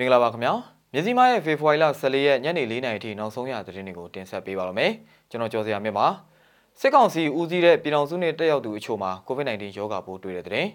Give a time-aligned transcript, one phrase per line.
[0.00, 0.54] မင်္ဂလာပါခင်ဗျာ
[0.92, 4.92] မြစည်းမရဲ့ဖေဖော်ဝါရီလ14ရက်ညနေ4နာရီထိနောက်ဆုံးရသတင်းတွေကိုတင်ဆက်ပေးပါရမယ်
[5.30, 6.06] ကျွန်တော်ကျော်စရာမြင့်ပါ
[6.80, 10.66] စစ်ကောင်စီဦးစီးတဲ့ပြည်ထောင်စုနဲ့တက်ရောက်သူအချို့မှာ COVID-19 ရောဂါပိုးတွေ့တဲ့တဲ့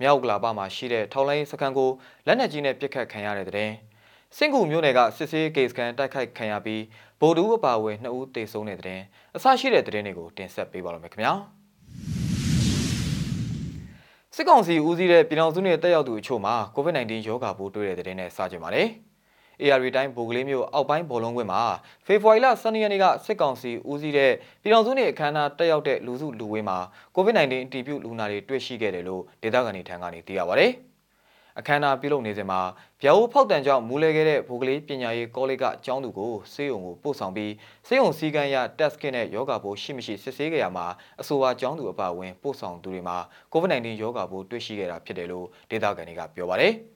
[0.00, 1.90] မြောက်ကလာပမှာရှိတဲ့ထောက်လိုင်းစခန်းကို
[2.26, 3.70] လက်နက်ကြီးနဲ့ပစ်ခတ်ခံရတဲ့တဲ့
[4.36, 6.82] စင်ကူမျိုးနယ်ကစစ်ဆေးကေစကန်တိုက်ခိုက်ခံရပြီး
[7.20, 9.00] ဗိုလ်တူအပါအဝင်2ဦးသေဆုံးတဲ့တဲ့
[9.36, 11.32] အဆရှိတဲ့တဲ့တွေကိုတင်ဆက်ပေးပါရမယ်ခင်ဗျာ
[14.38, 18.88] စစ်ကောင်စီဦးစီးတဲ့ပြည်ထောင်စုနဲ့တက်ရောက်သူအချို့မှာ COVID-19 ရောဂါပိုးတွေ့တဲ့တဲ့နဲ့စကြပါတယ်။
[19.62, 21.62] AR တိုင်းဗိုလ်ကလေးမျိုးအောက်ပိုင်းဘောလုံးကွင်းမှာ
[22.06, 24.32] ဖေဖော်ဝါရီလ12ရက်နေ့ကစစ်ကောင်စီဦးစီးတဲ့
[24.62, 26.78] ပြည်ထောင်စုနဲ့အခမ်းအနားတက်ရောက်တဲ့လူစုလူဝေးမှာ
[27.16, 30.72] COVID-19 အတည်ပြုလူနာတွေတွေ့ရှိခဲ့တယ်လို့ဒေသခံတွေထံကနေသိရပါတယ်။
[31.58, 32.60] အခမ်းအနားပြုလုပ်နေစဉ်မှာ
[33.02, 37.52] ဗျာအိုးဖောက်တန်ကြောင့်မူးလဲခဲ့တဲ့ဗိုလ်ကလေးပညာရေးကောလိပ်ကအကြောင်းသူကိုစေယုံကိုပို့ဆောင်ပြီး
[37.86, 40.86] စေယုံစည်းကမ်းရ test kit နဲ့ယောဂပိုးရှိမရှိစစ်ဆေးကြရမှာ
[41.20, 43.16] အဆိုပါအကြောင်းသူအပါအဝင်ပို့ဆောင်သူတွေမှာ
[43.52, 46.74] COVID-19 ယောဂပိုးတွေ့ရှိခဲ့တာဖြစ်တယ်လို့ဒေသခံတွေကပြောပါတယ်။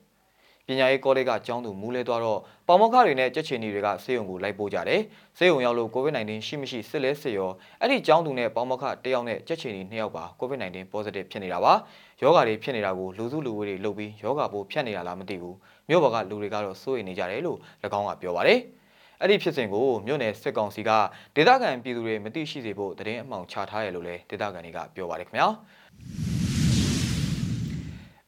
[0.79, 5.01] ညာရေးကောလိပ်ကအကြောင်းသူမူးလဲသွားတော့ပေါမောက်ခတွေနဲ့ကြက်ချင်နီတွေကစေယုံကိုလိုက်ပို့ကြတယ်။
[5.37, 7.51] စေယုံရောက်လို့ COVID-19 ရှိမရှိစစ်လဲစစ်ရော
[7.81, 11.73] အဲ့ဒီအကြောင်းသူနဲ့ပေါမောက်ခတယောက်နဲ့ကြက်ချင်နီနှစ်ယောက်ပါ COVID-19 positive ဖြစ်နေတာပါ။
[12.21, 15.55] ယောဂါတွေဖြစ်နေတာကိုလူစုလူဝေးတွေလုပ်ပြီးယောဂါပိုးဖြတ်နေတာလားမသိဘူး။
[15.89, 17.57] မြို့ပေါ်ကလူတွေကတော့စိုးရိမ်နေကြတယ်လို့၎
[17.99, 18.59] င်းကပြောပါတယ်။
[19.21, 20.91] အဲ့ဒီဖြစ်စဉ်ကိုမြို့နယ်စစ်ကောင်စီက
[21.35, 25.47] ဒေသခံပြည်သူတွေမသိရှိစေဖို့တရင်အမှောင်ချထားရလို့လည်းဒေသခံတွေကပြောပါတယ်ခင်ဗျာ။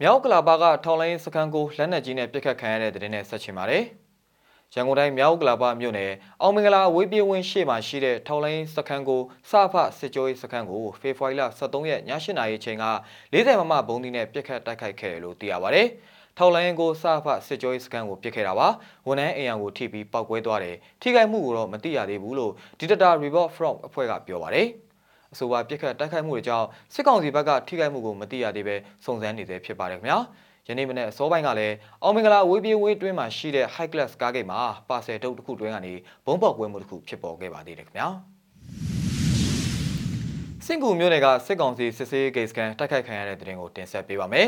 [0.05, 3.83] မြောက်ကလာပါကထောင်လိုင်းစခန်းကိုလက်နက်ကြီးနဲ့ပစ်ခတ်ခံရတဲ့တဲ့နဲ့ဆက်ချင်ပါတယ်။
[4.73, 12.85] ရန်ကုန်တိုင်းမြောက်ကလာပါမြို့နယ်အောင်မင်္ဂလာဝေးပြေးဝင်းရှေ့မှာရှိတဲ့ထောင်လိုင်းစခန်းကိုစဖစစ်ကြောရေးစခန်းကိုဖေဖော်ဝါရီလ23ရက်ည8နာရီချိန်က
[13.33, 15.87] 40မမဘုံဒီနဲ့ပစ်ခတ်တိုက်ခိုက်ခဲ့တယ်လို့သိရပါတယ်။
[16.37, 18.67] ထောက်လိုင်းကိုစဖစစ်ကြောရေးစခန်းကိုပစ်ခဲ့တာပါ
[19.07, 24.67] ဝန်ထမ်းအိမ်အောင်ကိုထိပြီးပောက်ကွဲသွားတယ်ထိခိုက်မှုကိုတော့မသိရသေးဘူးလို့ Dictator Report From အဖွဲ့ကပြောပါတယ်
[25.33, 30.19] အဆိုပါပြစ်ခတ်တိုက်ခိုက်မှုတွေကြောင့်စစ်ကောင်စီဘက်ကထိခိုက်မှုကိုမသိရသေးပဲစုံစမ်းနေသေးဖြစ်ပါတယ်ခင်ဗျာ
[30.67, 34.59] ယနေ့မနေ့အစောပိုင်းကလည်းအောင်မင်္ဂလာဝေးပြေးဝေးတွင်းမှာရှိတဲ့ high class ကားဂိတ်မှာ
[34.89, 35.93] ပါဆယ်တုပ်တစ်ခုတွင်းကနေ
[36.25, 38.07] ဘုံပေါက်ကွဲမှုတစ်ခုဖြစ်ပေါ်ခဲ့ပါသေးတယ်ခင်ဗျာ
[40.65, 44.47] စင်ကူမြို့နယ်ကစစ်ကောင်စီစစ်ဆေးဂိတ်စကန်တိုက်ခိုက်ခံရတဲ့တဲ့ရင်ကိုတင်ဆက်ပေးပါမယ်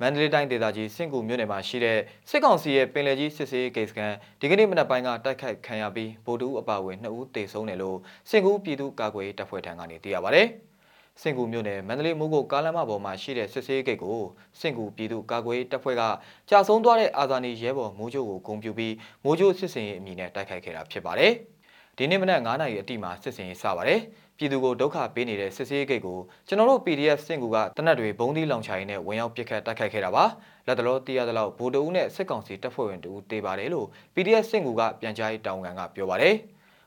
[0.00, 1.98] မန္တလေးတိုင်းဒေသကြီးစင်ကူမြို့နယ်မှာရှိတဲ့
[2.30, 7.98] စစ်ကောင်စီရဲ့ပင်လယ်ကြီးစစ်ဆေးဂိတ်စကန်ဒီကနေ့မနက်ပိုင်းကတိုက်ခိုက်ခံရပြီးဗိုလ်တူအပါအဝင်2ဦးသေဆုံးတယ်လို့
[8.30, 10.42] စင်ကူပြည်သူ့ကာကွယ်တပ်ဖွဲ့ထံကနေသိရပါဗျ။
[11.22, 14.18] စင်ကူမြို့နယ်မန္တလေးမိုးကုတ်ကားလမ်းမပေါ်မှာရှိတဲ့စစ်ဆေးဂိတ်ကို
[14.60, 16.02] စင်ကူပြည်သူ့ကာကွယ်တပ်ဖွဲ့က
[16.50, 18.94] ကြာဆုံးသွားတဲ့အာဇာနည်ရဲဘော်မိုးချိုကိုဂုဏ်ပြုပြီး
[19.24, 21.32] မိုးချိုစစ်စင်ရေးအမည်နဲ့တိုက်ခိုက်ခဲ့တာဖြစ်ပါတယ်။
[21.96, 24.00] ဒီနေ့မနက်9နာရီအတိမှာစစ်စင်ရေးစပါတယ်
[24.38, 26.18] ပြည်သူကိုဒုက္ခပေးနေတဲ့စစ်ဆေးဂိတ်ကို
[26.48, 30.24] ကျွန်တော်တို့ PDF စင်ကူကတနက်တွေဘုံသီးလောင်ချာရင်းနဲ့ဝင်ရောက်ပစ်ခတ်တိုက်ခိုက်ခဲ့တာပါ
[30.66, 36.34] လက်တလောတရားသလောက်ဗိုလ်တအုပ်နဲ့စစ်ကောင်စီတပ်ဖွဲ့ဝင်တူတေးပါတယ်လို့ PDF စင်ကူကပြန်ကြားရေးတာဝန်ခံကပြောပါတယ်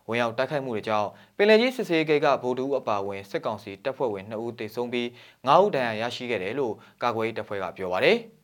[0.10, 5.08] ဝင်ရောက်တိုက်ခိုက်မှုတွေကြောင့်ပင်လယ်ကြီးစစ်ဆေးဂိတ်ကဗိုလ်တူအပါဝင်စစ်ကောင်စီတပ်ဖွဲ့ဝင်2ဦးသေဆုံးပြီး
[5.48, 6.74] 9ဦးဒဏ်ရာရရှိခဲ့တယ်လို့
[7.04, 8.20] ကာကွယ်ရေးတပ်ဖွဲ့ကပြောပါတယ်။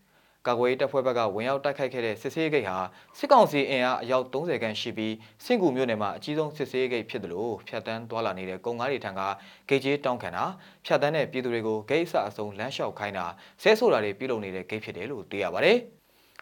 [0.48, 2.78] ကာကွယ်ရေးတပ်ဖွဲ့ဘက်ကဝင်ရောက်တိုက်ခိုက်ခဲ့တဲ့စစ်ဆေးဂိတ်ဟာ
[3.18, 5.16] စစ်ကောင်စီအင်အားအယောက်30ခန့်ရှိပြီး
[5.46, 9.22] စင်ကူမြို့နယ်မှာအကြီးဆုံးစစ်ဆေးဂိတ်ဖြစ်တယ်လို့ဖြတ်တန်းသွားလာနေတဲ့ကုန်ကားတွေထံက
[9.70, 10.44] ဂိတ်ကြီးတောင်းခံတာ
[10.86, 13.26] ဖြတ်တန်းတဲ့ပြည်သူတွေကိုဂိတ်အစအစုံလမ်းလျှောက်ခိုင်းတာ
[13.62, 15.78] ဆဲဆိုတာတွေပြုလုပ်နေတဲ့ဂိတ်ဖြစ်တယ်လို့သိရပါတယ်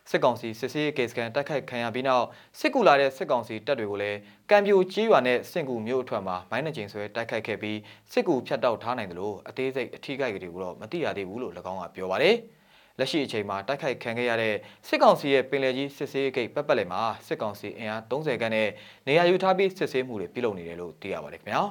[0.10, 2.26] စစ်ကောင်စီစစ်ဆေးကေစကန်တိုက်ခိုက်ခံရပြီးနောက်
[2.60, 4.18] စစ်ကူလာတဲ့စစ်ကောင်စီတပ်တွေကိုလည်း
[4.50, 7.78] ကံပြိုကြီးရွာနဲ့စင်ကူမြို့အထွတ်မှာမိုင်းနှကျင်ဆွဲတိုက်ခိုက်ခဲ့ပြီး
[8.12, 12.38] စစ်ကူဖြတ်တောက်ထားနိုင်တယ်လို့အသေးစိတ်အထီးကိုက်တွေကိုတော့မသိရသေးဘူးလို့၎င်းကပြောပါတယ်။
[13.00, 14.54] လက်ရှိအချိန်မှာတိုက်ခိုက်ခံခဲ့ရတဲ့
[14.88, 18.68] စစ်ကောင်စီရဲ့ပင်လယ်ကြီးစစ်ဆေးဂိတ်ပတ်ပတ်လည်မှာစစ်ကောင်စီအင်အား30ခန်းနဲ့
[19.08, 21.62] နေရာယူထားပြီးစစ်ဆေးမှုတွေပြုလုပ်နေတယ်လို့သိရပါတယ်ခင်ဗျာ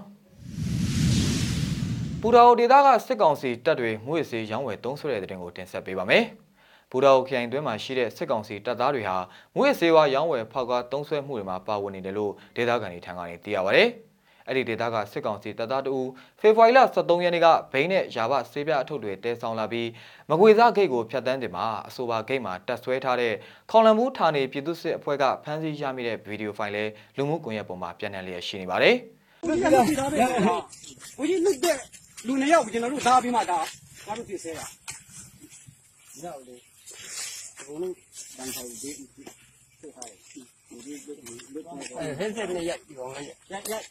[2.20, 6.24] ပူတော်ဒေသကစစ်ကောင်စီတပ်တွေငွေစေးရောင်းဝယ်သုံးဆွဲတဲ့တဲ့တင်ကိုတင်ဆက်ပေးပါမယ်
[6.90, 9.16] ဘူတော်ခရိုင်တွင်းမှာရှိတဲ့စစ်ကောင်စီတပ်သားတွေဟာ
[9.56, 13.84] ငွေစေးဝါရောင်းဝယ်ဖောက်ကားသုံးဆွဲမှုတွေမှာပါဝင်နေတယ်လို့ဒေသခံတွေထံကနေသိရပါဗျ။
[14.48, 16.08] အဲ့ဒီဒေသကစစ်ကောင်စီတပ်သားတဦး
[16.40, 19.88] ဖေဖော်ဝါရီလ23ရက်နေ့ကဘိန်းနဲ့ယာဘဆေးပြအထုပ်တွေတဲဆောင်လာပြီး
[20.30, 23.32] မကွေစားဂိတ်ကိုဖျက်တမ်းတင်မှာအဆိုပါဂိတ်မှာတက်ဆွဲထားတဲ့
[23.70, 28.94] ခေါလံမှုဌာနေပြည်သူ့စစ်အဖွဲ့ကဖမ်းဆီးရမိတဲ့ဗီဒီယိုဖိုင်လေးလူမှုကွန်ရက်ပေါ်မှာပြန့်နှံ့လျက်ရှိနေပါတယ်။
[31.20, 31.76] ဦးကြီးလွတ်တဲ့
[32.26, 33.58] လူနှစ်ယောက်ကျွန်တော်တို့သားပြီးမှဒါ
[34.06, 34.66] ဘာလို့ဖြစ်ဆဲတာ။
[36.24, 36.56] ရောက်လေ။
[37.66, 37.94] ဘုံလုံး
[38.36, 38.90] တန်ထိုင်ဒီ
[39.84, 40.18] ဖြစ်ထားတယ်။
[40.70, 41.18] ဒီဒီလွတ်
[41.54, 41.64] လွတ်
[42.00, 43.86] အဲဟဲ့ဆက်နေရိုက်ဒီကောင်လေးရိုက်ရိုက်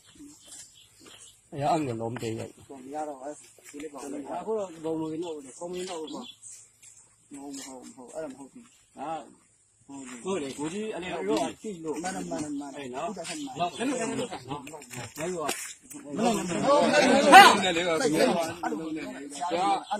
[1.60, 3.36] ရအောင်လုံးတေးရိုက်ကိုမရတော့ဘူး
[3.70, 4.04] ဒီလေးပေါ့
[4.42, 6.26] အခုတော့ဘုံလို့တော့ကွန်မင်းတော့ပေါ့
[7.34, 8.66] မဟုတ်မဟုတ်မဟုတ်အဲ့ဒါမဟုတ်ဘူး
[8.98, 9.12] ဟာ
[10.24, 13.10] ဟုတ်တယ်ကိုကြီးအဲ့လိုတော့ကြည့်လို့မနမနမအဲ့နော်
[13.60, 15.48] နော်ခဏခဏခဏနော်လဲရော
[16.04, 16.84] မလုံးမလုံး
[17.34, 18.22] ဟာနဲ့လေကအဲ့လို
[18.62, 18.90] အဲ့လို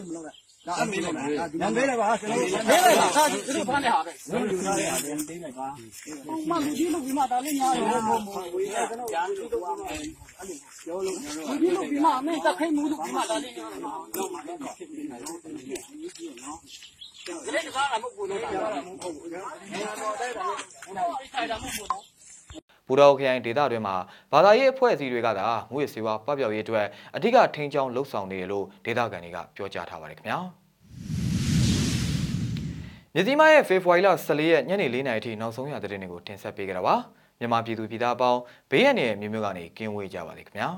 [0.08, 1.16] မလုံး ဒါအမေလည်း
[1.62, 11.22] နံပေးလိုက်ပါကျွန်တော်ပေးလိုက်ပါဟာသူတို့ဖမ်းနေဟာပဲကျွန်တော်ယူထားတယ်ပြန်ပေးလိုက်ပါဟိုမှလူကြီးလူကြီးမှဒါလေးညားတယ်ဘုံဘုံဝေးတယ်ကျွန်တော်ညာလူတို့ကအဲ့လိုပြောလို့လူ
[11.62, 15.46] ကြီးလူကြီးမှအမေတက်ခိုင်းမှုတို့မှဒါလေးညားတယ်တော့မှတော့ဖြစ်နေတယ်နော်လ
[17.58, 18.50] ည်းကားကမဟုတ်ဘူးလို့တာ
[18.88, 20.46] မဟုတ်ဘူးနော်ငါတော့တဲ့တာ
[20.86, 22.04] အဲ့ဒါတာမဟုတ်ဘူးနော်
[22.94, 23.96] ပူတော်ခရိုင်ဒေသတွင်မှာ
[24.32, 26.86] ဘာသာရေးအဖွဲ့အစည်းတွေကသာမူရစေဝါပပျောက်ရေးအတွက်
[27.16, 30.40] အဓိကထိန်းချောင်းလှုပ်ဆောင်နေတယ်လို့ဒေသခံတွေကပြောကြားထားပါတယ်ခင်ဗျာ
[33.16, 36.96] မြစည်းမရဲ့ဖေဖော်ဝါရီလ14ရက်ညနေ4နာရီထိနောက်ဆုံးရသတင်းတွေကိုတင်ဆက်ပေးကြတာပါ
[37.40, 38.40] မြန်မာပြည်သူပြည်သားအပေါင်း
[38.72, 40.70] ဘေးရန်ရဲ့မြို့မြို့ကနေကင်းဝေးကြပါလိမ့်ခင်ဗျာ